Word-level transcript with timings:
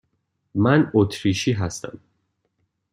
من 0.55 0.91
اتریشی 0.93 1.53
هستم. 1.53 1.99